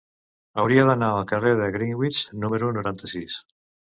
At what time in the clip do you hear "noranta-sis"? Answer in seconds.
2.79-3.37